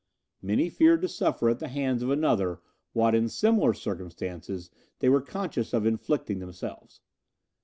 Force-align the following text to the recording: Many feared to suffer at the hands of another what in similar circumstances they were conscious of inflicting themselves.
Many 0.41 0.71
feared 0.71 1.03
to 1.03 1.07
suffer 1.07 1.47
at 1.47 1.59
the 1.59 1.67
hands 1.67 2.01
of 2.01 2.09
another 2.09 2.59
what 2.93 3.13
in 3.13 3.29
similar 3.29 3.71
circumstances 3.75 4.71
they 4.97 5.09
were 5.09 5.21
conscious 5.21 5.73
of 5.73 5.85
inflicting 5.85 6.39
themselves. 6.39 7.01